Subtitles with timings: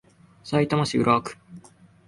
[0.43, 1.37] さいたま市浦和区